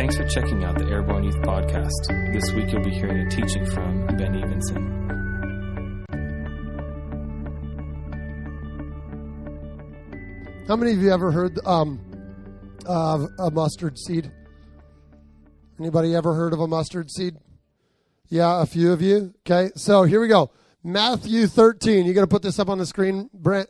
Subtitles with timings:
[0.00, 2.32] Thanks for checking out the Airborne Youth Podcast.
[2.32, 4.96] This week you'll be hearing a teaching from Ben Evenson.
[10.66, 12.00] How many of you ever heard um,
[12.86, 14.32] of a mustard seed?
[15.78, 17.36] Anybody ever heard of a mustard seed?
[18.30, 19.34] Yeah, a few of you.
[19.46, 20.50] Okay, so here we go.
[20.82, 22.06] Matthew 13.
[22.06, 23.68] You going to put this up on the screen, Brent?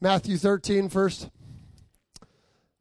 [0.00, 1.30] Matthew 13 first.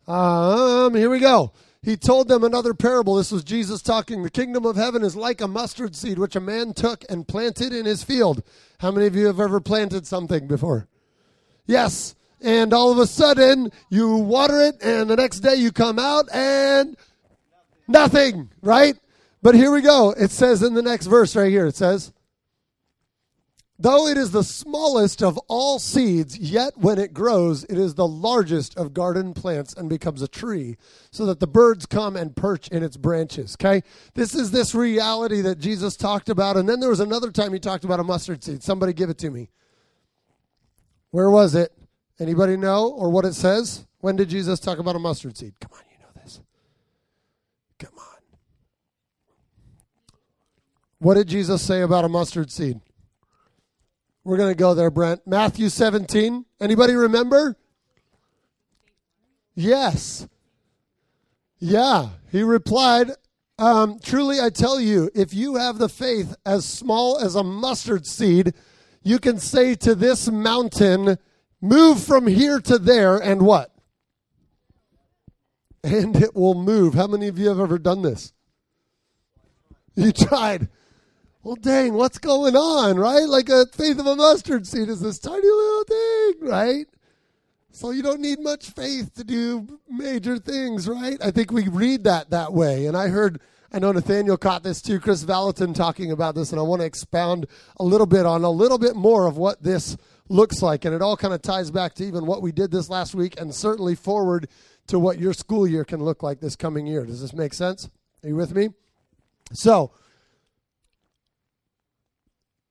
[0.07, 1.53] Um, here we go.
[1.83, 3.15] He told them another parable.
[3.15, 4.21] This was Jesus talking.
[4.21, 7.73] The kingdom of heaven is like a mustard seed which a man took and planted
[7.73, 8.43] in his field.
[8.79, 10.87] How many of you have ever planted something before?
[11.65, 12.15] Yes.
[12.39, 16.25] And all of a sudden, you water it, and the next day you come out
[16.33, 16.95] and
[17.87, 18.95] nothing, right?
[19.41, 20.11] But here we go.
[20.11, 22.11] It says in the next verse right here, it says,
[23.81, 28.07] Though it is the smallest of all seeds, yet when it grows, it is the
[28.07, 30.77] largest of garden plants and becomes a tree,
[31.09, 33.57] so that the birds come and perch in its branches.
[33.59, 33.81] Okay?
[34.13, 36.57] This is this reality that Jesus talked about.
[36.57, 38.61] And then there was another time he talked about a mustard seed.
[38.61, 39.49] Somebody give it to me.
[41.09, 41.71] Where was it?
[42.19, 43.87] Anybody know or what it says?
[44.01, 45.55] When did Jesus talk about a mustard seed?
[45.59, 46.39] Come on, you know this.
[47.79, 48.37] Come on.
[50.99, 52.79] What did Jesus say about a mustard seed?
[54.23, 55.25] We're going to go there, Brent.
[55.25, 56.45] Matthew 17.
[56.59, 57.57] Anybody remember?
[59.55, 60.27] Yes.
[61.59, 62.09] Yeah.
[62.31, 63.11] He replied,
[63.57, 68.05] um, Truly I tell you, if you have the faith as small as a mustard
[68.05, 68.53] seed,
[69.03, 71.17] you can say to this mountain,
[71.59, 73.73] Move from here to there, and what?
[75.83, 76.93] And it will move.
[76.93, 78.33] How many of you have ever done this?
[79.95, 80.69] You tried
[81.43, 83.27] well, dang, what's going on, right?
[83.27, 86.85] Like a faith of a mustard seed is this tiny little thing, right?
[87.71, 91.17] So you don't need much faith to do major things, right?
[91.23, 92.85] I think we read that that way.
[92.85, 93.39] And I heard,
[93.71, 96.85] I know Nathaniel caught this too, Kris Vallotton talking about this, and I want to
[96.85, 99.97] expound a little bit on a little bit more of what this
[100.29, 100.85] looks like.
[100.85, 103.39] And it all kind of ties back to even what we did this last week
[103.39, 104.47] and certainly forward
[104.87, 107.05] to what your school year can look like this coming year.
[107.05, 107.89] Does this make sense?
[108.23, 108.69] Are you with me?
[109.53, 109.91] So,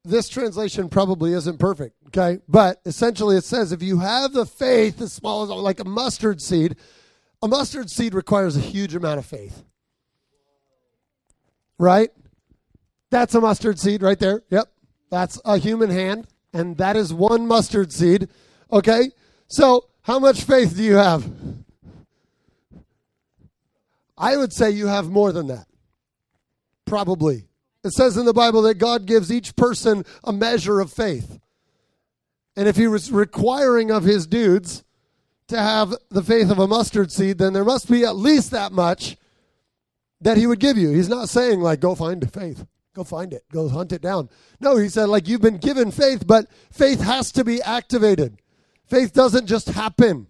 [0.05, 2.41] this translation probably isn't perfect, okay?
[2.49, 6.41] But essentially it says if you have the faith as small as like a mustard
[6.41, 6.77] seed,
[7.43, 9.65] a mustard seed requires a huge amount of faith.
[11.79, 12.11] Right?
[13.11, 14.43] That's a mustard seed right there.
[14.51, 14.71] Yep.
[15.11, 18.29] That's a human hand and that is one mustard seed.
[18.73, 19.11] Okay?
[19.49, 21.31] So, how much faith do you have?
[24.17, 25.67] I would say you have more than that.
[26.85, 27.50] Probably.
[27.83, 31.39] It says in the Bible that God gives each person a measure of faith.
[32.57, 34.85] And if he was requiring of his dudes
[35.49, 38.73] to have the faith of a mustard seed, then there must be at least that
[38.73, 39.17] much
[40.21, 40.91] that he would give you.
[40.91, 42.67] He's not saying, like, go find faith.
[42.95, 43.45] Go find it.
[43.51, 44.29] Go hunt it down.
[44.61, 48.43] No, he said, like, you've been given faith, but faith has to be activated.
[48.85, 50.27] Faith doesn't just happen,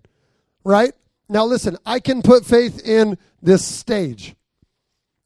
[0.62, 0.92] right?
[1.28, 4.34] Now, listen, I can put faith in this stage,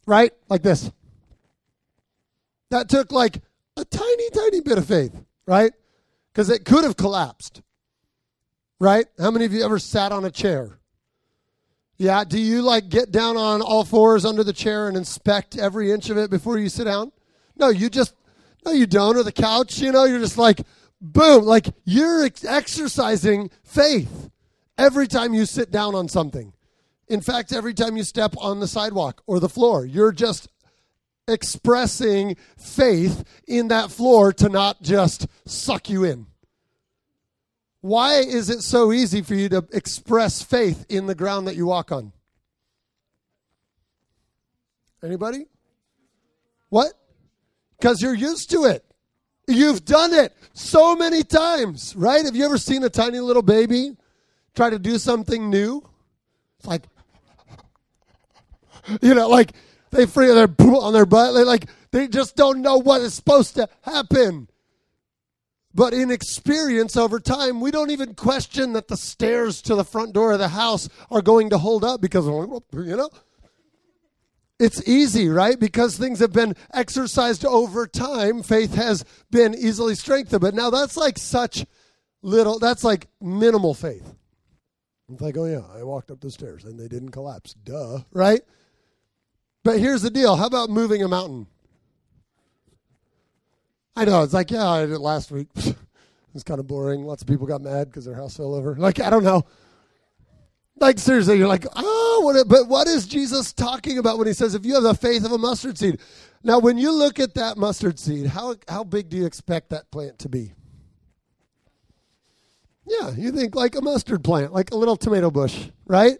[0.06, 0.32] right?
[0.48, 0.90] Like this
[2.74, 3.40] that took like
[3.76, 5.14] a tiny, tiny bit of faith,
[5.46, 5.72] right?
[6.32, 7.62] Because it could have collapsed,
[8.80, 9.06] right?
[9.16, 10.80] How many of you ever sat on a chair?
[11.96, 15.92] Yeah, do you like get down on all fours under the chair and inspect every
[15.92, 17.12] inch of it before you sit down?
[17.56, 18.16] No, you just,
[18.66, 19.16] no, you don't.
[19.16, 20.60] Or the couch, you know, you're just like,
[21.00, 24.30] boom, like you're ex- exercising faith
[24.76, 26.52] every time you sit down on something.
[27.06, 30.48] In fact, every time you step on the sidewalk or the floor, you're just
[31.28, 36.26] expressing faith in that floor to not just suck you in?
[37.80, 41.66] Why is it so easy for you to express faith in the ground that you
[41.66, 42.12] walk on?
[45.02, 45.46] Anybody?
[46.70, 46.94] What?
[47.78, 48.84] Because you're used to it.
[49.46, 52.24] You've done it so many times, right?
[52.24, 53.96] Have you ever seen a tiny little baby
[54.54, 55.86] try to do something new?
[56.58, 56.84] It's like,
[59.02, 59.52] you know, like
[59.94, 61.32] they free their on their butt.
[61.34, 64.48] They like they just don't know what is supposed to happen.
[65.76, 70.12] But in experience over time, we don't even question that the stairs to the front
[70.12, 73.10] door of the house are going to hold up because you know
[74.58, 75.58] it's easy, right?
[75.58, 80.40] Because things have been exercised over time, faith has been easily strengthened.
[80.40, 81.66] But now that's like such
[82.22, 84.14] little, that's like minimal faith.
[85.12, 87.54] It's like, oh yeah, I walked up the stairs and they didn't collapse.
[87.54, 88.40] Duh, right?
[89.64, 91.48] But here's the deal how about moving a mountain?
[93.96, 95.48] I know, it's like, yeah, I did it last week.
[96.34, 97.04] it's kind of boring.
[97.04, 98.74] Lots of people got mad because their house fell over.
[98.76, 99.44] Like, I don't know.
[100.80, 104.54] Like seriously, you're like, oh, what, but what is Jesus talking about when he says,
[104.54, 106.00] if you have the faith of a mustard seed?
[106.42, 109.90] Now, when you look at that mustard seed, how, how big do you expect that
[109.92, 110.52] plant to be?
[112.86, 116.18] Yeah, you think like a mustard plant, like a little tomato bush, right?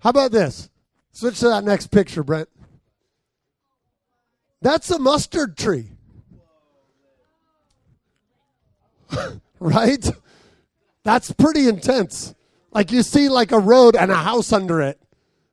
[0.00, 0.68] How about this?
[1.14, 2.48] Switch to that next picture, Brent.
[4.60, 5.92] That's a mustard tree.
[9.60, 10.04] right?
[11.04, 12.34] That's pretty intense.
[12.72, 15.00] Like you see like a road and a house under it.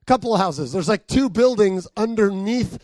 [0.01, 0.71] A couple of houses.
[0.71, 2.79] There's like two buildings underneath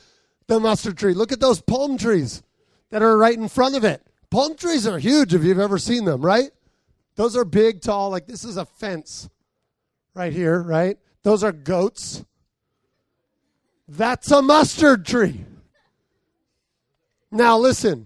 [0.45, 1.15] the mustard tree.
[1.15, 2.44] Look at those palm trees
[2.91, 4.06] that are right in front of it.
[4.29, 6.51] Palm trees are huge if you've ever seen them, right?
[7.15, 9.27] Those are big, tall, like this is a fence
[10.13, 11.00] right here, right?
[11.24, 12.24] Those are goats.
[13.88, 15.45] That's a mustard tree.
[17.31, 18.06] Now listen.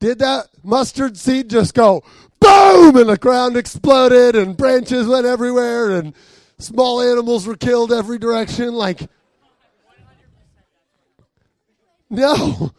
[0.00, 2.02] Did that mustard seed just go
[2.40, 6.14] boom and the ground exploded and branches went everywhere and
[6.58, 9.08] small animals were killed every direction like
[12.10, 12.72] No.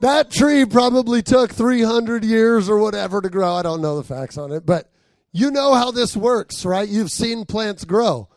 [0.00, 3.54] That tree probably took 300 years or whatever to grow.
[3.54, 4.90] I don't know the facts on it, but
[5.32, 6.86] you know how this works, right?
[6.86, 8.28] You've seen plants grow.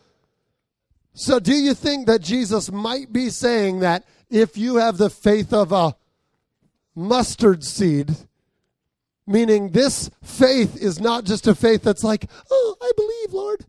[1.20, 5.52] So, do you think that Jesus might be saying that if you have the faith
[5.52, 5.94] of a
[6.96, 8.16] mustard seed,
[9.28, 13.66] meaning this faith is not just a faith that's like, oh, I believe, Lord.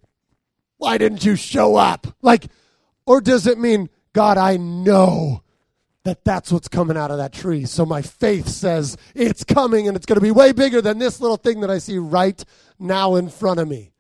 [0.77, 2.07] Why didn't you show up?
[2.23, 2.47] Like,
[3.05, 5.43] or does it mean, God, I know
[6.05, 7.65] that that's what's coming out of that tree.
[7.65, 11.21] So my faith says it's coming and it's going to be way bigger than this
[11.21, 12.45] little thing that I see right
[12.79, 13.91] now in front of me.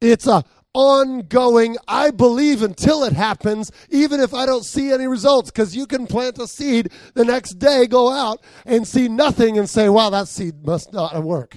[0.00, 5.50] It's a ongoing I believe until it happens even if I don't see any results
[5.50, 9.68] cuz you can plant a seed the next day go out and see nothing and
[9.68, 11.56] say wow that seed must not work.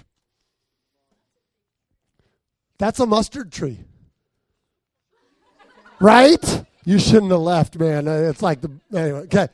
[2.82, 3.78] That's a mustard tree.
[6.00, 6.66] Right?
[6.84, 8.08] You shouldn't have left, man.
[8.08, 9.20] Uh, it's like the anyway.
[9.20, 9.48] Okay,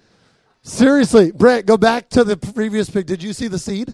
[0.62, 3.06] seriously, Brent, go back to the previous pic.
[3.06, 3.94] Did you see the seed?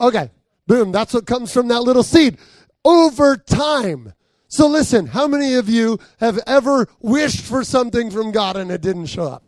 [0.00, 0.30] Okay,
[0.66, 0.92] boom.
[0.92, 2.38] That's what comes from that little seed
[2.86, 4.14] over time.
[4.52, 8.82] So listen, how many of you have ever wished for something from God and it
[8.82, 9.42] didn't show up?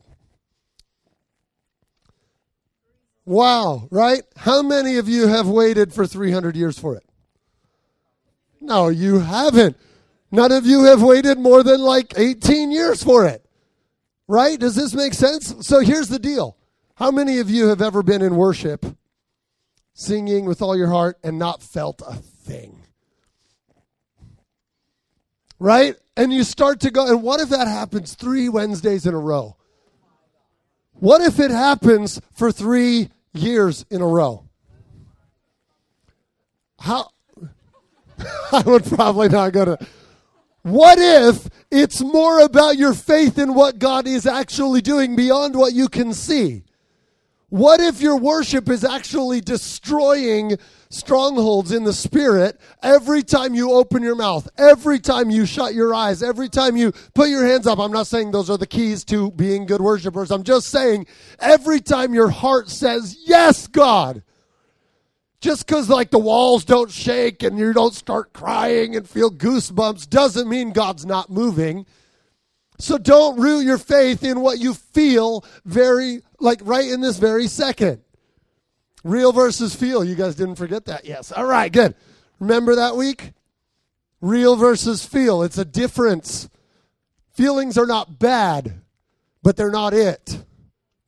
[3.26, 4.22] Wow, right?
[4.34, 7.04] How many of you have waited for 300 years for it?
[8.62, 9.76] No, you haven't.
[10.30, 13.44] None of you have waited more than like 18 years for it.
[14.26, 14.58] Right?
[14.58, 15.54] Does this make sense?
[15.66, 16.56] So here's the deal.
[16.94, 18.86] How many of you have ever been in worship,
[19.92, 22.83] singing with all your heart, and not felt a thing?
[25.64, 25.96] Right?
[26.14, 29.56] And you start to go, and what if that happens three Wednesdays in a row?
[30.92, 34.46] What if it happens for three years in a row?
[36.78, 37.08] How?
[38.52, 39.86] I would probably not go to.
[40.64, 45.72] What if it's more about your faith in what God is actually doing beyond what
[45.72, 46.64] you can see?
[47.54, 50.58] What if your worship is actually destroying
[50.90, 55.94] strongholds in the spirit every time you open your mouth, every time you shut your
[55.94, 57.78] eyes, every time you put your hands up?
[57.78, 60.32] I'm not saying those are the keys to being good worshipers.
[60.32, 61.06] I'm just saying
[61.38, 64.24] every time your heart says, Yes, God
[65.40, 70.10] just because like the walls don't shake and you don't start crying and feel goosebumps
[70.10, 71.86] doesn't mean God's not moving.
[72.84, 77.46] So don't root your faith in what you feel very like right in this very
[77.46, 78.02] second.
[79.02, 80.04] Real versus feel.
[80.04, 81.06] You guys didn't forget that.
[81.06, 81.32] Yes.
[81.32, 81.94] All right, good.
[82.40, 83.32] Remember that week?
[84.20, 85.42] Real versus feel.
[85.42, 86.50] It's a difference.
[87.32, 88.82] Feelings are not bad,
[89.42, 90.44] but they're not it.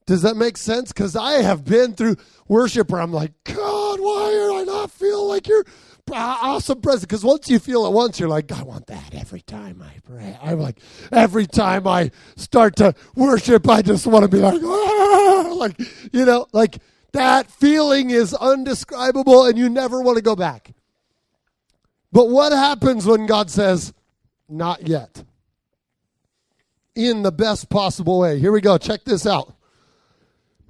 [0.06, 0.92] Does that make sense?
[0.92, 2.16] Because I have been through
[2.48, 5.66] worship where I'm like, God, why do I not feel like you're
[6.12, 7.08] awesome present?
[7.08, 10.36] Because once you feel it once, you're like, I want that every time I pray.
[10.42, 10.78] I'm like,
[11.12, 15.54] every time I start to worship, I just want to be like, ah!
[15.56, 15.78] like,
[16.12, 16.78] you know, like
[17.12, 20.72] that feeling is undescribable and you never want to go back.
[22.12, 23.92] But what happens when God says,
[24.48, 25.24] not yet?
[26.94, 28.38] In the best possible way.
[28.38, 28.78] Here we go.
[28.78, 29.54] Check this out.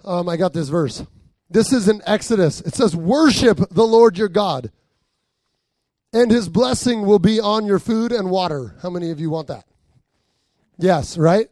[0.05, 1.05] Um, I got this verse.
[1.51, 2.61] This is in Exodus.
[2.61, 4.73] It says, Worship the Lord your God,
[6.17, 8.75] and his blessing will be on your food and water.
[8.81, 9.67] How many of you want that?
[10.79, 11.51] Yes, right?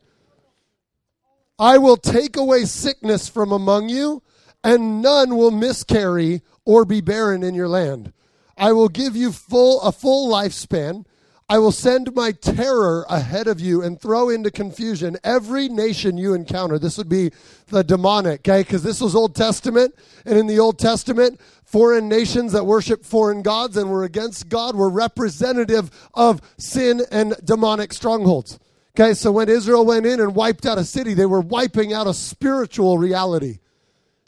[1.58, 4.22] I will take away sickness from among you,
[4.64, 8.14] and none will miscarry or be barren in your land.
[8.56, 11.04] I will give you full a full lifespan.
[11.46, 16.32] I will send my terror ahead of you and throw into confusion every nation you
[16.32, 16.78] encounter.
[16.78, 17.32] This would be
[17.66, 18.62] the demonic, okay?
[18.62, 19.94] Because this was Old Testament.
[20.24, 24.74] And in the Old Testament, foreign nations that worship foreign gods and were against God
[24.74, 28.58] were representative of sin and demonic strongholds.
[28.96, 32.06] Okay, so when Israel went in and wiped out a city, they were wiping out
[32.06, 33.58] a spiritual reality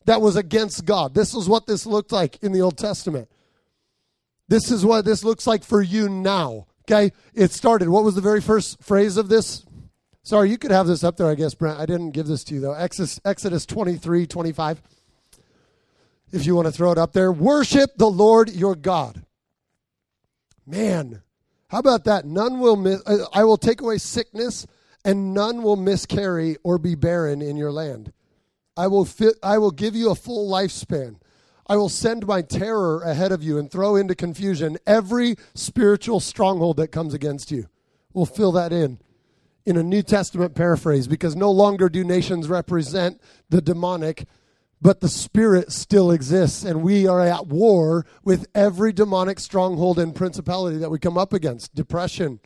[0.04, 1.14] that was against God.
[1.14, 3.28] This is what this looked like in the Old Testament.
[4.48, 6.66] This is what this looks like for you now.
[6.88, 7.88] Okay, it started.
[7.88, 9.66] What was the very first phrase of this?
[10.22, 11.80] Sorry, you could have this up there, I guess, Brent.
[11.80, 12.74] I didn't give this to you, though.
[12.74, 14.82] Exodus, Exodus 23, 25.
[16.32, 17.32] If you want to throw it up there.
[17.32, 19.24] Worship the Lord your God.
[20.64, 21.22] Man,
[21.68, 22.24] how about that?
[22.24, 24.66] None will miss, uh, I will take away sickness,
[25.04, 28.12] and none will miscarry or be barren in your land.
[28.76, 31.16] I will, fit, I will give you a full lifespan.
[31.68, 36.76] I will send my terror ahead of you and throw into confusion every spiritual stronghold
[36.76, 37.66] that comes against you.
[38.12, 38.98] We'll fill that in
[39.66, 43.20] in a New Testament paraphrase because no longer do nations represent
[43.50, 44.26] the demonic,
[44.80, 46.64] but the spirit still exists.
[46.64, 51.32] And we are at war with every demonic stronghold and principality that we come up
[51.32, 51.74] against.
[51.74, 52.38] Depression.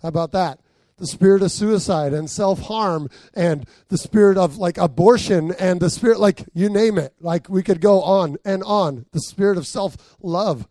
[0.00, 0.60] How about that?
[1.00, 5.90] The spirit of suicide and self harm and the spirit of like abortion and the
[5.90, 7.14] spirit, like you name it.
[7.20, 9.06] Like we could go on and on.
[9.12, 10.68] The spirit of self love.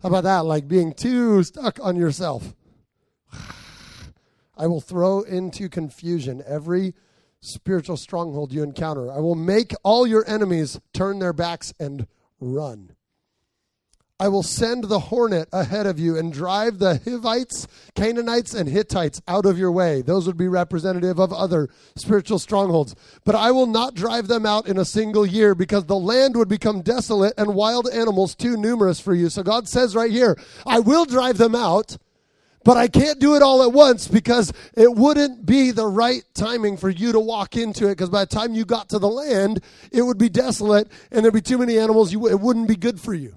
[0.00, 0.46] How about that?
[0.46, 2.54] Like being too stuck on yourself.
[4.56, 6.94] I will throw into confusion every
[7.40, 9.12] spiritual stronghold you encounter.
[9.12, 12.06] I will make all your enemies turn their backs and
[12.38, 12.93] run.
[14.20, 17.66] I will send the hornet ahead of you and drive the Hivites,
[17.96, 20.02] Canaanites, and Hittites out of your way.
[20.02, 22.94] Those would be representative of other spiritual strongholds.
[23.24, 26.48] But I will not drive them out in a single year because the land would
[26.48, 29.28] become desolate and wild animals too numerous for you.
[29.30, 31.96] So God says right here, I will drive them out,
[32.62, 36.76] but I can't do it all at once because it wouldn't be the right timing
[36.76, 39.60] for you to walk into it because by the time you got to the land,
[39.90, 42.14] it would be desolate and there'd be too many animals.
[42.14, 43.34] It wouldn't be good for you.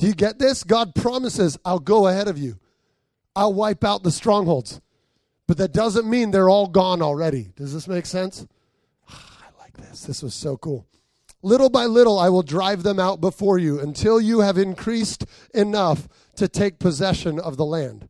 [0.00, 0.64] Do you get this?
[0.64, 2.58] God promises, I'll go ahead of you.
[3.36, 4.80] I'll wipe out the strongholds.
[5.46, 7.52] But that doesn't mean they're all gone already.
[7.54, 8.46] Does this make sense?
[9.10, 10.04] I like this.
[10.04, 10.86] This was so cool.
[11.42, 16.08] Little by little, I will drive them out before you until you have increased enough
[16.36, 18.08] to take possession of the land.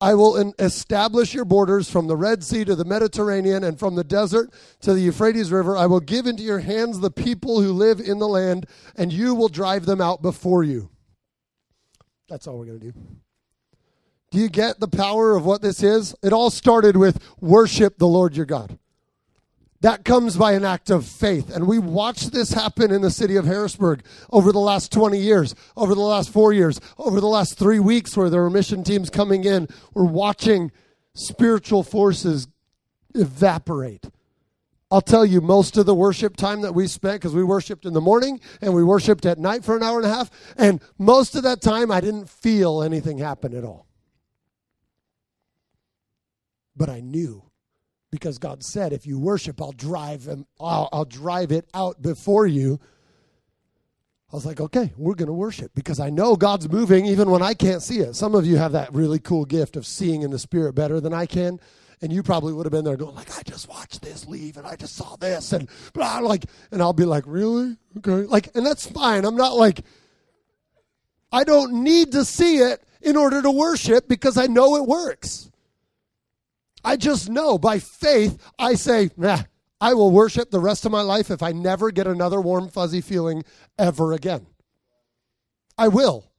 [0.00, 4.02] I will establish your borders from the Red Sea to the Mediterranean and from the
[4.02, 5.76] desert to the Euphrates River.
[5.76, 9.36] I will give into your hands the people who live in the land, and you
[9.36, 10.90] will drive them out before you.
[12.30, 12.94] That's all we're going to do.
[14.30, 16.14] Do you get the power of what this is?
[16.22, 18.78] It all started with worship the Lord your God.
[19.80, 21.50] That comes by an act of faith.
[21.54, 25.56] And we watched this happen in the city of Harrisburg over the last 20 years,
[25.76, 29.10] over the last four years, over the last three weeks where there were mission teams
[29.10, 29.66] coming in.
[29.92, 30.70] We're watching
[31.14, 32.46] spiritual forces
[33.14, 34.06] evaporate.
[34.90, 37.92] I'll tell you, most of the worship time that we spent, because we worshiped in
[37.92, 41.36] the morning and we worshiped at night for an hour and a half, and most
[41.36, 43.86] of that time I didn't feel anything happen at all.
[46.74, 47.44] But I knew
[48.10, 52.46] because God said, if you worship, I'll drive them, I'll, I'll drive it out before
[52.46, 52.80] you.
[54.32, 57.42] I was like, okay, we're going to worship because I know God's moving even when
[57.42, 58.14] I can't see it.
[58.14, 61.12] Some of you have that really cool gift of seeing in the spirit better than
[61.12, 61.60] I can
[62.02, 64.66] and you probably would have been there going like, I just watched this leave and
[64.66, 67.76] I just saw this and blah, like, and I'll be like, really?
[67.98, 68.26] Okay.
[68.26, 69.24] Like, and that's fine.
[69.24, 69.80] I'm not like,
[71.32, 75.50] I don't need to see it in order to worship because I know it works.
[76.82, 79.42] I just know by faith, I say, nah,
[79.80, 83.00] I will worship the rest of my life if I never get another warm, fuzzy
[83.00, 83.44] feeling
[83.78, 84.46] ever again.
[85.76, 86.29] I will.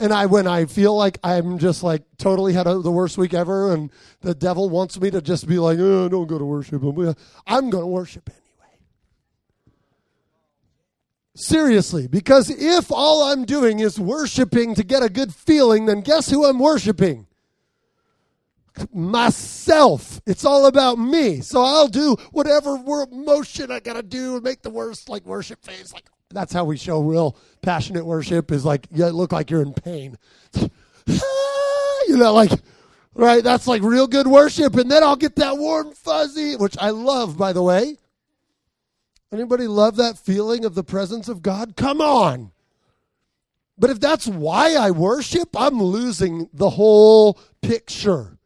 [0.00, 3.34] And I, when I feel like I'm just like totally had a, the worst week
[3.34, 3.90] ever, and
[4.20, 6.82] the devil wants me to just be like, oh, don't go to worship.
[7.46, 8.44] I'm going to worship anyway.
[11.34, 16.30] Seriously, because if all I'm doing is worshiping to get a good feeling, then guess
[16.30, 17.26] who I'm worshiping?
[18.92, 20.20] Myself.
[20.26, 21.40] It's all about me.
[21.40, 22.78] So I'll do whatever
[23.10, 25.92] motion I got to do and make the worst like worship face.
[25.92, 29.72] Like, that's how we show real passionate worship is like you look like you're in
[29.72, 30.18] pain.
[30.54, 32.52] you know, like
[33.14, 36.90] right, that's like real good worship, and then I'll get that warm fuzzy, which I
[36.90, 37.96] love, by the way.
[39.32, 41.76] Anybody love that feeling of the presence of God?
[41.76, 42.52] Come on.
[43.78, 48.37] But if that's why I worship, I'm losing the whole picture.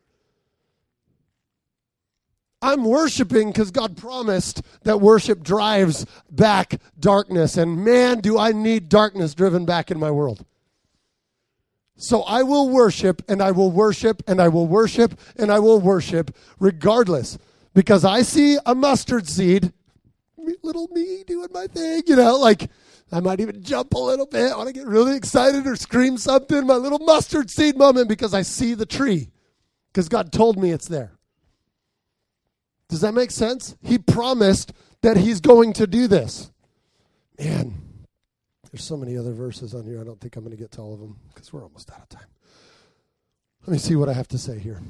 [2.62, 7.56] I'm worshiping because God promised that worship drives back darkness.
[7.56, 10.46] And man, do I need darkness driven back in my world.
[11.96, 15.80] So I will worship and I will worship and I will worship and I will
[15.80, 17.38] worship regardless
[17.74, 19.72] because I see a mustard seed,
[20.62, 22.70] little me doing my thing, you know, like
[23.12, 24.52] I might even jump a little bit.
[24.52, 28.34] I want to get really excited or scream something, my little mustard seed moment because
[28.34, 29.30] I see the tree
[29.92, 31.11] because God told me it's there.
[32.92, 33.74] Does that make sense?
[33.82, 36.52] He promised that He's going to do this.
[37.40, 37.72] Man,
[38.70, 39.98] there's so many other verses on here.
[39.98, 42.02] I don't think I'm going to get to all of them because we're almost out
[42.02, 42.26] of time.
[43.62, 44.82] Let me see what I have to say here.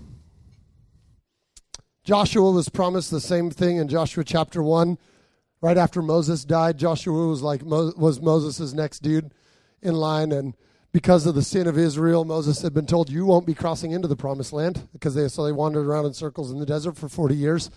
[2.02, 4.99] Joshua was promised the same thing in Joshua chapter 1.
[5.61, 9.32] Right after Moses died, Joshua was like was Moses' next dude
[9.80, 10.56] in line and
[10.92, 14.08] because of the sin of Israel, Moses had been told, "You won't be crossing into
[14.08, 17.08] the promised land," because they so they wandered around in circles in the desert for
[17.08, 17.70] 40 years,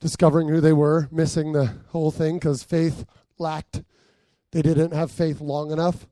[0.00, 3.04] discovering who they were, missing the whole thing because faith
[3.38, 3.82] lacked
[4.52, 6.06] they didn't have faith long enough,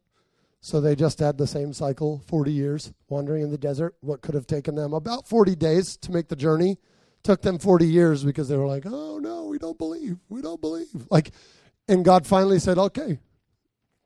[0.61, 3.95] so they just had the same cycle 40 years wandering in the desert.
[4.01, 6.79] What could have taken them about 40 days to make the journey
[7.23, 10.17] took them 40 years because they were like, oh no, we don't believe.
[10.31, 10.89] We don't believe.
[11.11, 11.33] Like,
[11.87, 13.19] and God finally said, okay.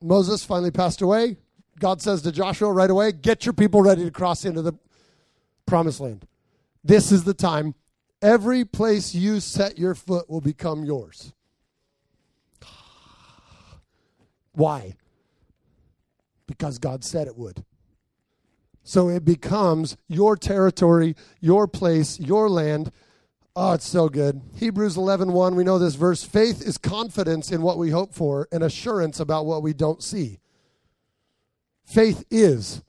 [0.02, 1.38] Moses finally passed away.
[1.78, 4.74] God says to Joshua right away, get your people ready to cross into the
[5.66, 6.26] promised land.
[6.82, 7.74] This is the time.
[8.22, 11.32] Every place you set your foot will become yours.
[14.52, 14.96] Why?
[16.46, 17.64] Because God said it would.
[18.82, 22.92] So it becomes your territory, your place, your land.
[23.56, 24.42] Oh, it's so good.
[24.56, 28.46] Hebrews 11:1, 1, we know this verse, faith is confidence in what we hope for
[28.52, 30.38] and assurance about what we don't see.
[31.84, 32.82] Faith is.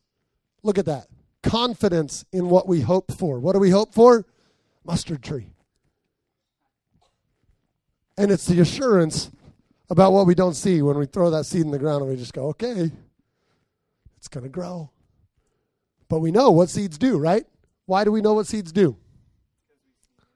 [0.64, 1.08] Look at that.
[1.44, 3.40] Confidence in what we hope for.
[3.40, 4.26] What do we hope for?
[4.84, 5.52] Mustard tree.
[8.18, 9.30] And it's the assurance
[9.90, 12.18] about what we don't see when we throw that seed in the ground and we
[12.18, 12.92] just go, okay,
[14.18, 14.90] it's going to grow.
[16.08, 17.46] But we know what seeds do, right?
[17.86, 18.98] Why do we know what seeds do?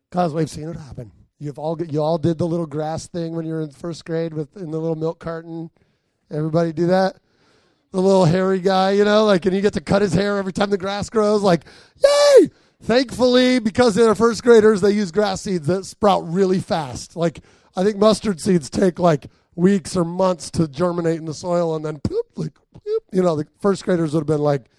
[0.09, 1.11] Because we've seen it happen.
[1.39, 4.33] You've all you all did the little grass thing when you were in first grade
[4.33, 5.69] with in the little milk carton.
[6.29, 7.17] Everybody do that.
[7.91, 10.53] The little hairy guy, you know, like, and you get to cut his hair every
[10.53, 11.41] time the grass grows.
[11.41, 11.65] Like,
[12.03, 12.49] yay!
[12.81, 17.15] Thankfully, because they're first graders, they use grass seeds that sprout really fast.
[17.15, 17.41] Like,
[17.75, 21.83] I think mustard seeds take like weeks or months to germinate in the soil, and
[21.83, 23.03] then poop, like, poop.
[23.11, 24.69] you know, the first graders would have been like,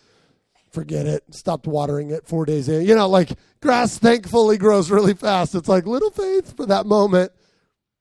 [0.70, 2.86] forget it, stopped watering it four days in.
[2.86, 5.54] You know, like grass thankfully grows really fast.
[5.54, 7.32] It's like little faith for that moment.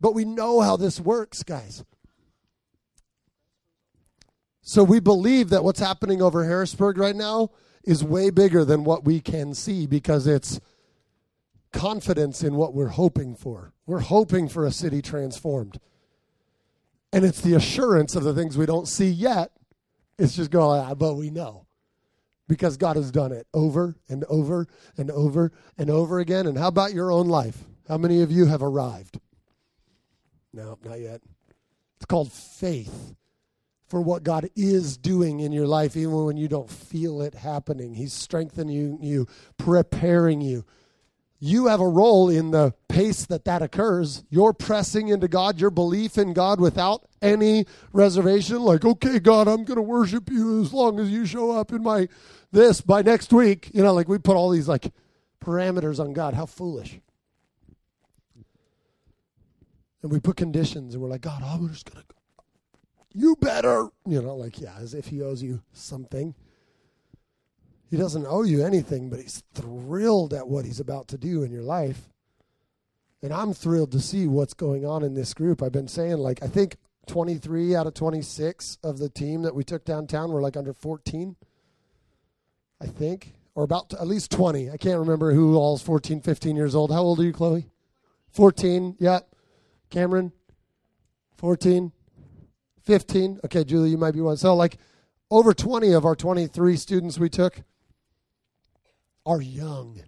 [0.02, 1.84] But we know how this works, guys.
[4.70, 7.50] So we believe that what's happening over Harrisburg right now
[7.84, 10.60] is way bigger than what we can see because it's
[11.74, 13.74] confidence in what we're hoping for.
[13.88, 15.80] We're hoping for a city transformed.
[17.12, 19.54] And it's the assurance of the things we don't see yet.
[20.20, 21.66] It's just going, ah, but we know.
[22.48, 26.46] Because God has done it over and over and over and over again.
[26.46, 27.58] And how about your own life?
[27.88, 29.20] How many of you have arrived?
[30.54, 31.22] No, not yet.
[31.98, 33.16] It's called faith
[33.90, 37.94] for what God is doing in your life, even when you don't feel it happening.
[37.94, 40.66] He's strengthening you, preparing you
[41.40, 44.24] you have a role in the pace that that occurs.
[44.30, 48.60] You're pressing into God, your belief in God without any reservation.
[48.60, 51.82] Like, okay, God, I'm going to worship you as long as you show up in
[51.82, 52.10] my
[52.52, 53.72] this by next week.
[53.74, 54.92] You know, like we put all these like
[55.42, 56.34] parameters on God.
[56.34, 57.00] How foolish.
[60.02, 62.16] And we put conditions and we're like, God, I'm just going to,
[63.14, 66.36] you better, you know, like, yeah, as if he owes you something.
[67.90, 71.52] He doesn't owe you anything, but he's thrilled at what he's about to do in
[71.52, 72.10] your life.
[73.22, 75.62] And I'm thrilled to see what's going on in this group.
[75.62, 79.64] I've been saying, like, I think 23 out of 26 of the team that we
[79.64, 81.36] took downtown were like under 14,
[82.80, 84.70] I think, or about at least 20.
[84.70, 86.92] I can't remember who all's 14, 15 years old.
[86.92, 87.66] How old are you, Chloe?
[88.32, 89.20] 14, yeah.
[89.90, 90.32] Cameron?
[91.38, 91.92] 14?
[92.90, 93.42] 15?
[93.46, 94.36] Okay, Julie, you might be one.
[94.36, 94.80] So, like,
[95.30, 97.62] over 20 of our 23 students we took
[99.28, 100.02] are young.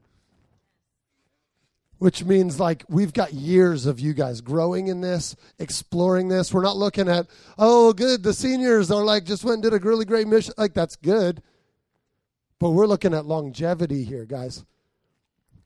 [2.00, 6.52] Which means like we've got years of you guys growing in this, exploring this.
[6.52, 7.28] We're not looking at,
[7.60, 10.56] oh, good, the seniors are like just went and did a really great mission.
[10.58, 11.44] Like that's good.
[12.58, 14.66] But we're looking at longevity here, guys.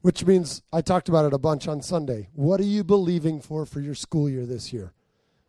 [0.02, 2.28] Which means I talked about it a bunch on Sunday.
[2.34, 4.92] What are you believing for for your school year this year?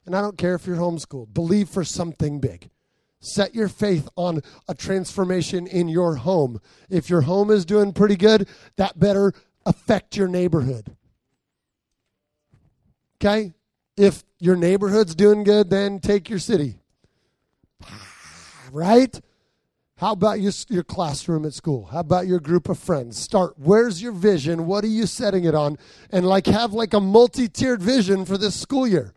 [0.06, 2.70] And I don't care if you're homeschooled, believe for something big.
[3.18, 6.60] Set your faith on a transformation in your home.
[6.88, 9.32] If your home is doing pretty good, that better
[9.64, 10.96] affect your neighborhood.
[13.16, 13.54] Okay?
[13.96, 16.78] If your neighborhood's doing good, then take your city.
[18.72, 19.18] Right?
[19.98, 21.86] How about your, your classroom at school?
[21.86, 23.16] How about your group of friends?
[23.16, 23.54] Start.
[23.56, 24.66] Where's your vision?
[24.66, 25.78] What are you setting it on?
[26.10, 29.14] And like have like a multi-tiered vision for this school year.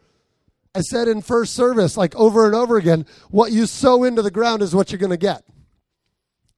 [0.76, 4.32] I said in first service, like over and over again, what you sow into the
[4.32, 5.44] ground is what you're going to get.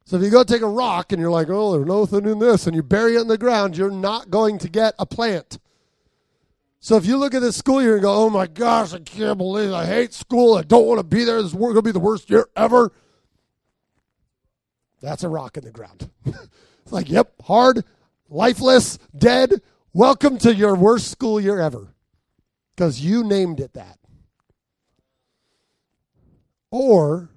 [0.06, 2.68] So if you go take a rock and you're like, oh, there's nothing in this,
[2.68, 5.60] and you bury it in the ground, you're not going to get a plant.
[6.82, 9.38] So if you look at this school year and go, oh my gosh, I can't
[9.38, 9.74] believe it.
[9.74, 10.58] I hate school.
[10.58, 11.42] I don't want to be there.
[11.42, 12.92] This is going to be the worst year ever.
[15.00, 16.10] That's a rock in the ground.
[16.26, 17.86] it's like, yep, hard,
[18.30, 19.62] lifeless, dead.
[19.94, 21.94] Welcome to your worst school year ever
[22.76, 24.00] because you named it that.
[26.72, 27.30] Or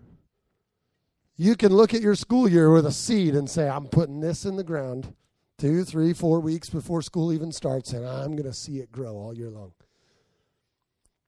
[1.37, 4.45] you can look at your school year with a seed and say, I'm putting this
[4.45, 5.15] in the ground
[5.59, 9.15] two, three, four weeks before school even starts, and I'm going to see it grow
[9.17, 9.73] all year long.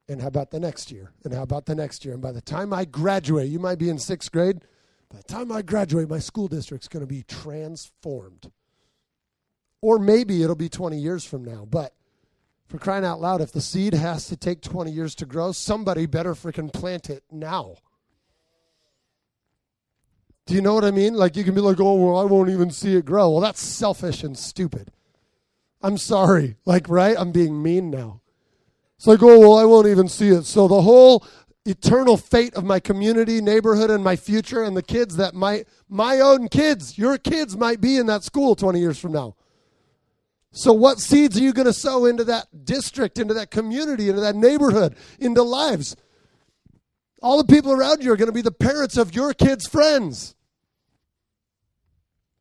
[0.08, 1.10] And how about the next year?
[1.24, 2.14] And how about the next year?
[2.14, 4.60] And by the time I graduate, you might be in sixth grade.
[5.10, 8.50] By the time I graduate, my school district's going to be transformed.
[9.80, 11.66] Or maybe it'll be 20 years from now.
[11.68, 11.94] But
[12.68, 16.06] for crying out loud, if the seed has to take 20 years to grow, somebody
[16.06, 17.76] better freaking plant it now.
[20.46, 21.14] Do you know what I mean?
[21.14, 23.30] Like you can be like, oh, well, I won't even see it grow.
[23.30, 24.92] Well, that's selfish and stupid.
[25.82, 26.56] I'm sorry.
[26.64, 27.16] Like, right?
[27.18, 28.20] I'm being mean now.
[28.96, 30.44] It's like, oh, well, I won't even see it.
[30.44, 31.26] So the whole
[31.64, 36.20] eternal fate of my community, neighborhood, and my future, and the kids that might, my
[36.20, 39.34] own kids, your kids might be in that school 20 years from now.
[40.52, 44.22] So, what seeds are you going to sow into that district, into that community, into
[44.22, 45.96] that neighborhood, into lives?
[47.20, 50.35] All the people around you are going to be the parents of your kids' friends.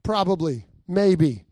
[0.06, 1.46] Probably, maybe.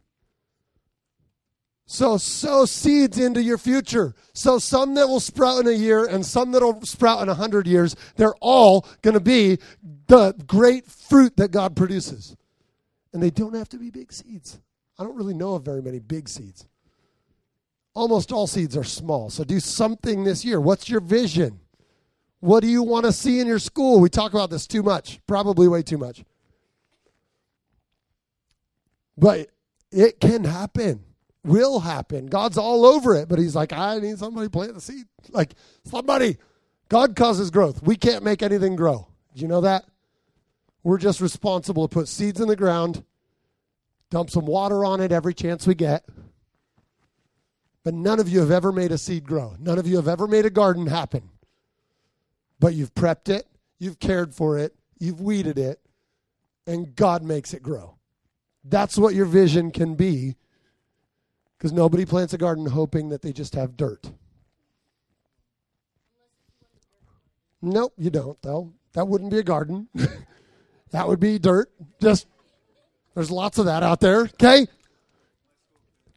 [1.88, 4.14] So sow seeds into your future.
[4.34, 7.34] So some that will sprout in a year and some that will sprout in a
[7.34, 7.96] hundred years.
[8.16, 9.58] They're all going to be
[10.06, 12.36] the great fruit that God produces.
[13.12, 14.60] And they don't have to be big seeds.
[15.00, 16.68] I don't really know of very many big seeds.
[17.96, 19.32] Almost all seeds are small.
[19.32, 20.62] So do something this year.
[20.62, 21.60] What's your vision?
[22.40, 24.00] What do you want to see in your school?
[24.00, 26.24] We talk about this too much, probably way too much.
[29.18, 29.50] But
[29.92, 31.04] it can happen,
[31.44, 32.28] will happen.
[32.28, 35.06] God's all over it, but He's like, I need somebody plant the seed.
[35.30, 35.54] Like,
[35.86, 36.38] somebody.
[36.90, 37.82] God causes growth.
[37.82, 39.08] We can't make anything grow.
[39.34, 39.86] Do you know that?
[40.84, 43.04] We're just responsible to put seeds in the ground,
[44.10, 46.06] dump some water on it every chance we get.
[47.84, 49.56] But none of you have ever made a seed grow.
[49.60, 51.30] None of you have ever made a garden happen.
[52.60, 53.46] But you've prepped it,
[53.80, 55.80] you've cared for it, you've weeded it,
[56.66, 57.96] and God makes it grow.
[58.64, 60.36] That's what your vision can be
[61.58, 64.12] because nobody plants a garden hoping that they just have dirt.
[67.62, 68.74] Nope, you don't, though.
[68.94, 69.88] That wouldn't be a garden.
[70.92, 71.72] that would be dirt.
[72.02, 72.28] Just,
[73.16, 74.68] there's lots of that out there, okay?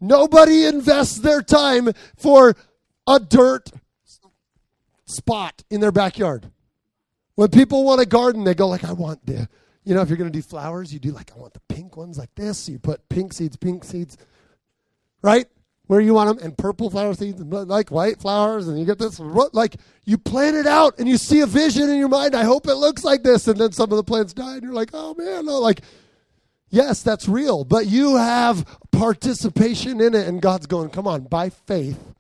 [0.01, 2.57] Nobody invests their time for
[3.07, 3.71] a dirt
[5.05, 6.51] spot in their backyard.
[7.37, 9.49] When people want a garden, they go like, I want the
[9.87, 11.96] you know, if you're going to do flowers, you do like, I want the pink
[11.96, 12.59] ones like this.
[12.59, 14.18] So you put pink seeds, pink seeds,
[15.22, 15.46] right?
[15.87, 18.99] Where you want them, and purple flower seeds, and like white flowers, and you get
[18.99, 19.20] this.
[19.20, 22.35] Like you plan it out, and you see a vision in your mind.
[22.35, 24.72] I hope it looks like this, and then some of the plants die, and you're
[24.72, 25.83] like, oh man, no, like,
[26.68, 31.51] yes, that's real, but you have participation in it, and God's going, come on, by
[31.51, 32.12] faith,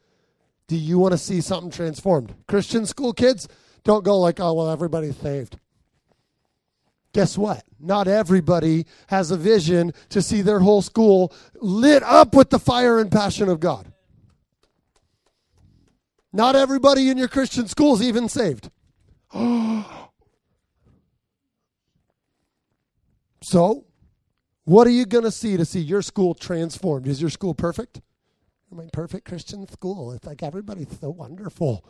[0.68, 2.36] do you want to see something transformed?
[2.46, 3.48] Christian school kids
[3.82, 5.58] don't go like, oh well, everybody's saved.
[7.16, 7.64] Guess what?
[7.80, 12.98] Not everybody has a vision to see their whole school lit up with the fire
[12.98, 13.90] and passion of God.
[16.30, 18.68] Not everybody in your Christian school is even saved.
[23.42, 23.86] so,
[24.64, 27.06] what are you going to see to see your school transformed?
[27.06, 28.02] Is your school perfect?
[28.70, 30.12] I mean, perfect Christian school.
[30.12, 31.82] It's like everybody's so wonderful.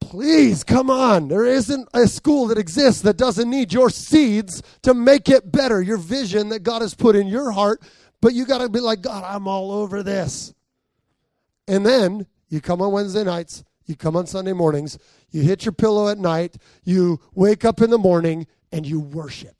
[0.00, 1.28] Please, come on.
[1.28, 5.82] There isn't a school that exists that doesn't need your seeds to make it better,
[5.82, 7.82] your vision that God has put in your heart.
[8.20, 10.54] But you got to be like, God, I'm all over this.
[11.66, 14.98] And then you come on Wednesday nights, you come on Sunday mornings,
[15.30, 19.57] you hit your pillow at night, you wake up in the morning, and you worship.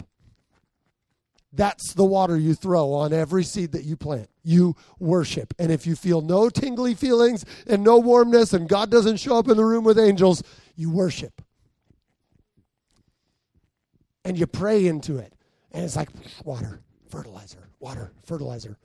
[1.52, 4.28] That's the water you throw on every seed that you plant.
[4.42, 5.54] You worship.
[5.58, 9.48] And if you feel no tingly feelings and no warmness, and God doesn't show up
[9.48, 10.42] in the room with angels,
[10.76, 11.40] you worship.
[14.24, 15.32] And you pray into it.
[15.72, 16.10] And it's like
[16.44, 18.76] water, fertilizer, water, fertilizer.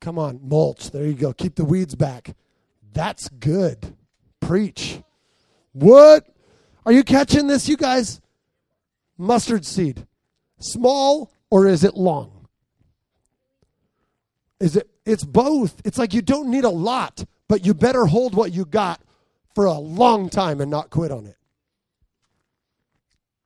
[0.00, 0.90] Come on, mulch.
[0.90, 1.32] There you go.
[1.32, 2.34] Keep the weeds back.
[2.92, 3.96] That's good.
[4.40, 5.02] Preach.
[5.72, 6.26] What?
[6.84, 8.20] Are you catching this, you guys?
[9.20, 10.06] mustard seed
[10.60, 12.48] small or is it long?
[14.60, 15.80] Is it it's both.
[15.84, 19.00] It's like you don't need a lot, but you better hold what you got
[19.54, 21.36] for a long time and not quit on it.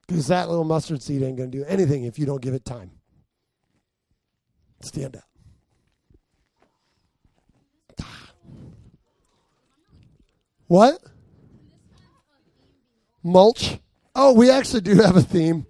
[0.07, 2.64] Because that little mustard seed ain't going to do anything if you don't give it
[2.64, 2.90] time.
[4.83, 5.24] Stand up.
[10.66, 10.98] What?
[13.22, 13.79] Mulch?
[14.14, 15.66] Oh, we actually do have a theme.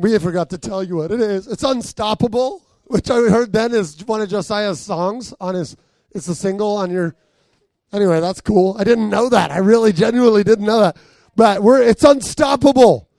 [0.00, 1.46] We forgot to tell you what it is.
[1.46, 5.76] It's Unstoppable, which I heard then is one of Josiah's songs on his,
[6.12, 7.14] it's a single on your,
[7.92, 8.76] anyway, that's cool.
[8.78, 9.50] I didn't know that.
[9.50, 10.96] I really genuinely didn't know that.
[11.36, 13.10] But we're, it's unstoppable.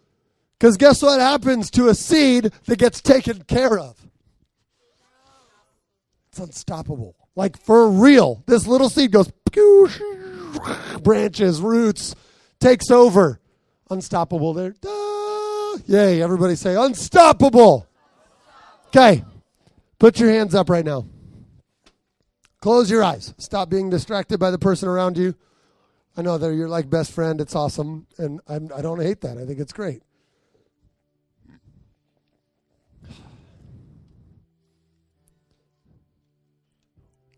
[0.60, 4.04] Because guess what happens to a seed that gets taken care of?
[6.30, 7.16] It's unstoppable.
[7.36, 8.44] Like for real.
[8.48, 9.32] This little seed goes
[11.04, 12.16] branches, roots,
[12.60, 13.40] takes over.
[13.92, 14.74] Unstoppable there.
[15.88, 17.88] Yay, everybody say unstoppable.
[18.88, 19.24] Okay.
[20.00, 21.06] Put your hands up right now.
[22.60, 23.34] Close your eyes.
[23.38, 25.36] Stop being distracted by the person around you.
[26.16, 27.40] I know they're your like best friend.
[27.40, 29.38] It's awesome, and I'm, I do not hate that.
[29.38, 30.04] I think it's great.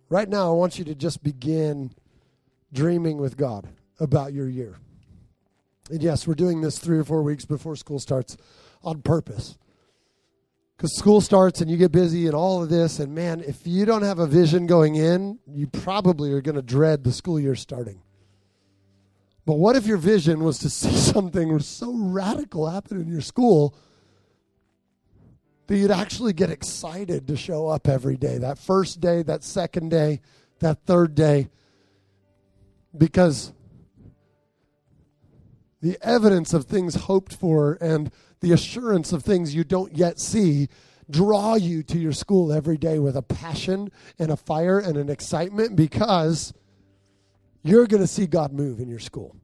[0.10, 1.92] Right now, I want you to just begin
[2.72, 3.68] dreaming with God
[4.00, 4.78] about your year.
[5.94, 8.36] And yes, we're doing this three or four weeks before school starts
[8.84, 9.60] on purpose.
[10.76, 12.98] Because school starts and you get busy and all of this.
[12.98, 16.64] And man, if you don't have a vision going in, you probably are going to
[16.64, 18.02] dread the school year starting.
[19.46, 23.78] But what if your vision was to see something so radical happen in your school
[25.68, 29.92] that you'd actually get excited to show up every day that first day, that second
[29.92, 30.22] day,
[30.58, 31.50] that third day.
[32.98, 33.54] Because
[35.84, 40.70] the evidence of things hoped for and the assurance of things you don't yet see
[41.10, 45.10] draw you to your school every day with a passion and a fire and an
[45.10, 46.54] excitement because
[47.64, 49.36] you're going to see God move in your school.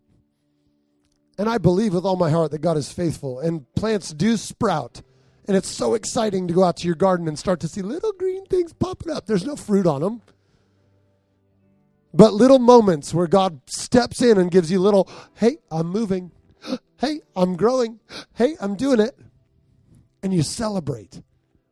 [1.37, 5.01] And I believe with all my heart that God is faithful and plants do sprout
[5.45, 8.13] and it's so exciting to go out to your garden and start to see little
[8.13, 9.25] green things popping up.
[9.25, 10.21] There's no fruit on them.
[12.13, 16.31] But little moments where God steps in and gives you little, hey, I'm moving.
[16.99, 18.01] Hey, I'm growing.
[18.33, 19.17] Hey, I'm doing it.
[20.21, 21.21] And you celebrate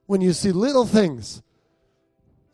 [0.06, 1.41] when you see little things.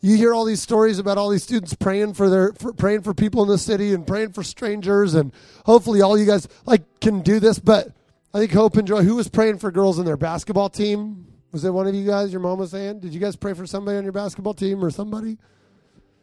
[0.02, 3.14] You hear all these stories about all these students praying for their for, praying for
[3.14, 5.32] people in the city and praying for strangers and
[5.68, 7.90] hopefully all you guys like can do this but
[8.34, 11.28] I think Hope and Joy, who was praying for girls in their basketball team?
[11.52, 12.32] Was it one of you guys?
[12.32, 13.02] Your mom was saying?
[13.02, 15.38] Did you guys pray for somebody on your basketball team or somebody?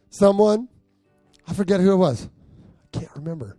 [0.08, 0.68] Someone?
[1.50, 2.28] I forget who it was.
[2.94, 3.58] I can't remember.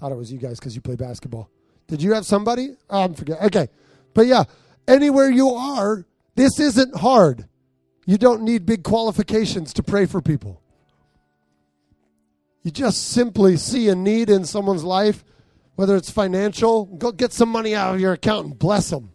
[0.00, 1.50] Thought it was you guys because you play basketball.
[1.88, 2.76] Did you have somebody?
[2.88, 3.42] Oh, I'm forget.
[3.42, 3.68] Okay,
[4.14, 4.44] but yeah,
[4.86, 7.48] anywhere you are, this isn't hard.
[8.06, 10.62] You don't need big qualifications to pray for people.
[12.62, 15.24] You just simply see a need in someone's life
[15.78, 19.12] whether it's financial, go get some money out of your account and bless them.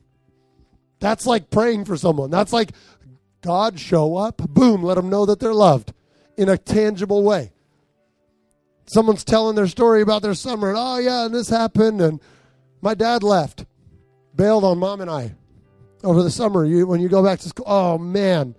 [1.02, 2.30] That's like praying for someone.
[2.30, 2.72] That's like
[3.42, 5.92] God show up, boom, let them know that they're loved
[6.38, 7.52] in a tangible way.
[8.86, 12.19] Someone's telling their story about their summer, and oh yeah, and this happened, and
[12.82, 13.65] my dad left,
[14.36, 15.36] bailed on mom and I
[16.04, 16.65] over the summer.
[16.65, 18.56] You when you go back to school, oh man,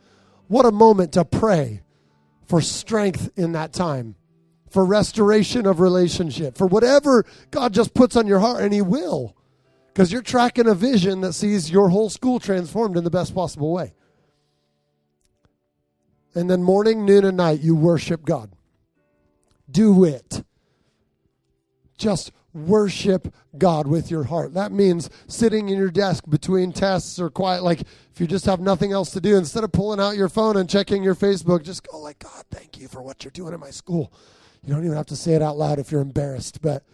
[0.49, 1.83] what a moment to pray
[2.47, 4.17] for strength in that time
[4.75, 9.37] for restoration of relationship, for whatever God just puts on your heart, and He will,
[9.87, 13.73] because you're tracking a vision that sees your whole school transformed in the best possible
[13.73, 13.95] way.
[16.35, 18.51] And then morning, noon, and night, you worship God.
[19.71, 20.45] Do it.
[21.97, 24.55] Just worship God with your heart.
[24.55, 28.61] That means sitting in your desk between tests or quiet, like if you just have
[28.61, 31.87] nothing else to do, instead of pulling out your phone and checking your Facebook, just
[31.89, 34.13] go like, God, thank you for what you're doing in my school.
[34.65, 36.85] You don't even have to say it out loud if you're embarrassed, but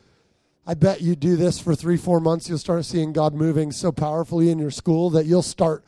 [0.66, 3.92] I bet you do this for three, four months, you'll start seeing God moving so
[3.92, 5.84] powerfully in your school that you'll start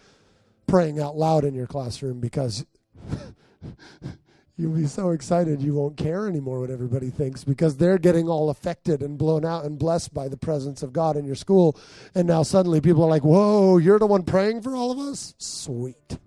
[0.67, 2.65] praying out loud in your classroom because
[4.57, 8.51] you'll be so excited you won't care anymore what everybody thinks because they're getting all
[8.51, 11.79] affected and blown out and blessed by the presence of God in your school.
[12.15, 15.35] And now suddenly people are like, whoa, you're the one praying for all of us?
[15.39, 16.19] Sweet.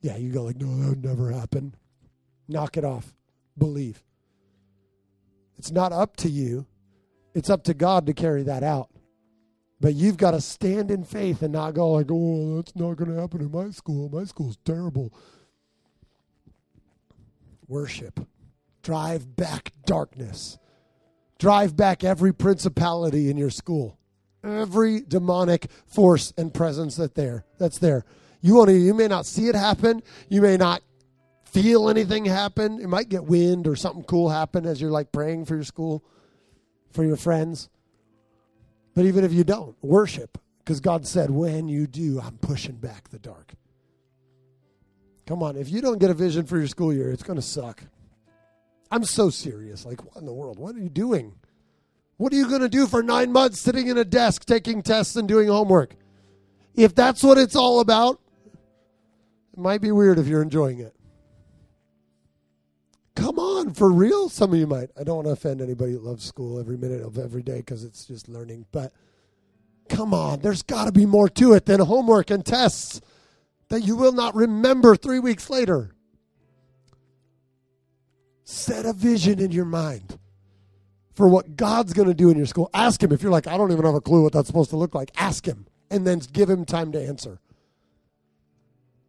[0.00, 1.74] Yeah, you go like, no, that would never happen.
[2.48, 3.14] Knock it off
[3.58, 4.02] believe.
[5.58, 6.66] It's not up to you,
[7.34, 8.90] it's up to God to carry that out.
[9.80, 13.12] But you've got to stand in faith and not go like, oh, that's not going
[13.12, 14.08] to happen in my school.
[14.08, 15.12] My school's terrible.
[17.72, 18.20] Worship.
[18.82, 20.58] Drive back darkness.
[21.38, 23.98] Drive back every principality in your school.
[24.44, 28.04] every demonic force and presence that there that's there.
[28.42, 30.82] You to you may not see it happen, you may not
[31.46, 32.78] feel anything happen.
[32.78, 36.04] It might get wind or something cool happen as you're like praying for your school,
[36.92, 37.70] for your friends.
[38.94, 43.08] But even if you don't, worship because God said, when you do, I'm pushing back
[43.08, 43.54] the dark.
[45.26, 47.42] Come on, if you don't get a vision for your school year, it's going to
[47.42, 47.82] suck.
[48.90, 49.86] I'm so serious.
[49.86, 50.58] Like, what in the world?
[50.58, 51.34] What are you doing?
[52.16, 55.16] What are you going to do for nine months sitting in a desk taking tests
[55.16, 55.96] and doing homework?
[56.74, 58.20] If that's what it's all about,
[59.52, 60.94] it might be weird if you're enjoying it.
[63.14, 64.28] Come on, for real?
[64.28, 64.90] Some of you might.
[64.98, 67.84] I don't want to offend anybody that loves school every minute of every day because
[67.84, 68.66] it's just learning.
[68.72, 68.92] But
[69.88, 73.00] come on, there's got to be more to it than homework and tests
[73.72, 75.94] that you will not remember three weeks later.
[78.44, 80.18] Set a vision in your mind
[81.14, 82.68] for what God's going to do in your school.
[82.74, 84.76] Ask Him if you're like, I don't even have a clue what that's supposed to
[84.76, 85.10] look like.
[85.16, 87.40] Ask Him and then give Him time to answer.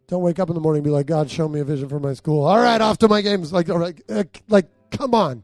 [0.08, 2.00] Don't wake up in the morning and be like, God, show me a vision for
[2.00, 2.46] my school.
[2.46, 3.52] All right, off to my games.
[3.52, 5.44] Like, all right, uh, like, come on.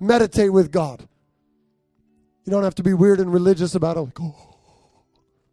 [0.00, 1.08] Meditate with God.
[2.44, 4.00] You don't have to be weird and religious about it.
[4.00, 4.58] Like, oh.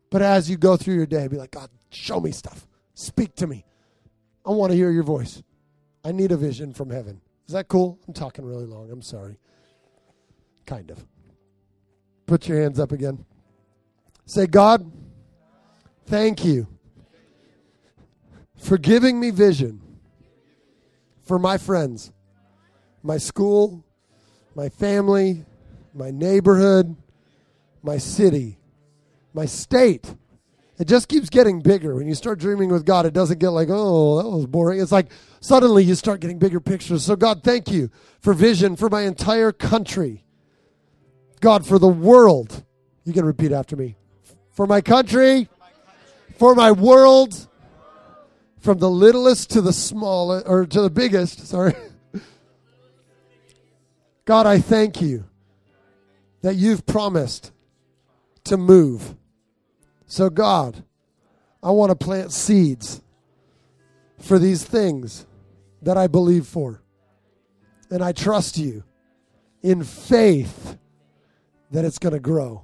[0.10, 2.68] But as you go through your day, be like, God, show me stuff.
[2.94, 3.66] Speak to me.
[4.46, 5.42] I want to hear your voice.
[6.04, 7.22] I need a vision from heaven.
[7.48, 8.00] Is that cool?
[8.08, 8.92] I'm talking really long.
[8.92, 9.38] I'm sorry.
[10.66, 11.04] Kind of.
[12.26, 13.26] Put your hands up again.
[14.26, 14.92] Say, God,
[16.06, 16.68] thank you
[18.58, 19.82] for giving me vision
[21.22, 22.12] for my friends,
[23.04, 23.84] my school,
[24.56, 25.46] my family,
[25.94, 26.96] my neighborhood,
[27.84, 28.58] my city,
[29.34, 30.16] my state.
[30.78, 31.96] It just keeps getting bigger.
[31.96, 34.82] When you start dreaming with God, it doesn't get like, oh, that was boring.
[34.82, 35.08] It's like
[35.40, 37.06] suddenly you start getting bigger pictures.
[37.06, 40.26] So, God, thank you for vision for my entire country.
[41.40, 42.64] God, for the world.
[43.06, 43.96] You can repeat after me.
[44.52, 45.48] For my country,
[46.38, 47.48] for my world,
[48.60, 51.76] from the littlest to the smallest, or to the biggest, sorry.
[54.26, 55.26] God, I thank you
[56.42, 57.52] that you've promised
[58.46, 59.16] to move.
[60.16, 60.82] So, God,
[61.62, 63.02] I want to plant seeds
[64.18, 65.26] for these things
[65.82, 66.82] that I believe for.
[67.92, 68.86] And I trust you
[69.62, 70.78] in faith
[71.72, 72.64] that it's going to grow.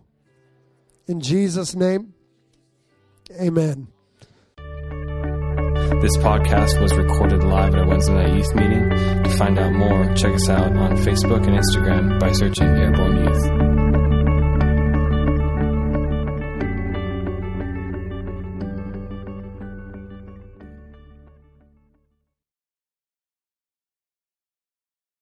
[1.08, 2.14] In Jesus' name,
[3.34, 3.90] amen.
[4.56, 8.90] This podcast was recorded live at a Wednesday night youth meeting.
[8.92, 13.71] To find out more, check us out on Facebook and Instagram by searching Airborne Youth.